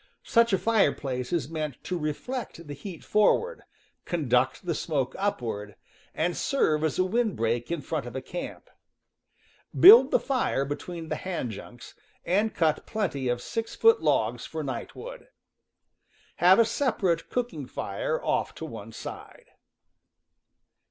Such 0.25 0.51
a 0.51 0.57
fireplace 0.57 1.31
is 1.31 1.47
meant 1.47 1.83
to 1.83 1.95
reflect 1.95 2.65
the 2.65 2.73
heat 2.73 3.03
forward, 3.03 3.61
conduct 4.03 4.65
the 4.65 4.73
smoke 4.73 5.15
upward, 5.19 5.75
and 6.15 6.35
serve 6.35 6.83
as 6.83 6.97
a 6.97 7.03
windbreak 7.03 7.69
in 7.69 7.81
front 7.81 8.07
of 8.07 8.25
camp. 8.25 8.71
Build 9.79 10.09
the 10.09 10.19
fire 10.19 10.65
between 10.65 11.09
the 11.09 11.17
hand 11.17 11.51
junks, 11.51 11.93
and 12.25 12.55
cut 12.55 12.87
plenty 12.87 13.27
of 13.27 13.43
six 13.43 13.75
foot 13.75 14.01
logs 14.01 14.43
for 14.43 14.63
night 14.63 14.95
wood. 14.95 15.27
Have 16.37 16.57
a 16.57 16.65
separate 16.65 17.29
cooking 17.29 17.67
fire 17.67 18.19
off 18.25 18.55
to 18.55 18.65
one 18.65 18.91
side. 18.91 19.51